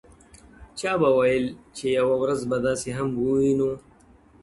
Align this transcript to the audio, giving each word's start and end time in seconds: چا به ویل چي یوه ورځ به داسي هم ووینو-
چا 0.79 0.91
به 1.01 1.09
ویل 1.17 1.45
چي 1.75 1.85
یوه 1.97 2.15
ورځ 2.21 2.41
به 2.49 2.57
داسي 2.65 2.91
هم 2.97 3.09
ووینو- 3.15 3.73